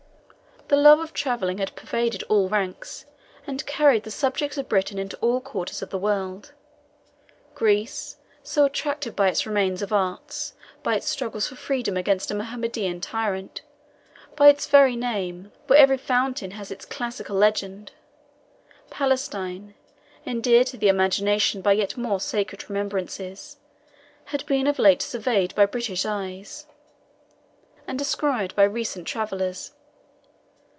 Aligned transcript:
The 0.67 0.77
love 0.77 1.01
of 1.01 1.11
travelling 1.11 1.57
had 1.57 1.75
pervaded 1.75 2.23
all 2.29 2.47
ranks, 2.47 3.05
and 3.45 3.65
carried 3.65 4.03
the 4.03 4.09
subjects 4.11 4.57
of 4.57 4.69
Britain 4.69 4.97
into 4.97 5.17
all 5.17 5.41
quarters 5.41 5.81
of 5.81 5.89
the 5.89 5.97
world. 5.97 6.53
Greece, 7.53 8.15
so 8.41 8.63
attractive 8.63 9.13
by 9.13 9.27
its 9.27 9.45
remains 9.45 9.81
of 9.81 9.91
art, 9.91 10.53
by 10.81 10.95
its 10.95 11.09
struggles 11.09 11.49
for 11.49 11.55
freedom 11.57 11.97
against 11.97 12.31
a 12.31 12.35
Mohammedan 12.35 13.01
tyrant, 13.01 13.63
by 14.37 14.47
its 14.47 14.65
very 14.65 14.95
name, 14.95 15.51
where 15.67 15.77
every 15.77 15.97
fountain 15.97 16.51
had 16.51 16.71
its 16.71 16.85
classical 16.85 17.35
legend 17.35 17.91
Palestine, 18.89 19.73
endeared 20.25 20.67
to 20.67 20.77
the 20.77 20.87
imagination 20.87 21.59
by 21.61 21.73
yet 21.73 21.97
more 21.97 22.21
sacred 22.21 22.69
remembrances 22.69 23.57
had 24.23 24.45
been 24.45 24.67
of 24.67 24.79
late 24.79 25.01
surveyed 25.01 25.53
by 25.53 25.65
British 25.65 26.05
eyes, 26.05 26.65
and 27.85 27.99
described 27.99 28.55
by 28.55 28.63
recent 28.63 29.05
travellers. 29.05 29.73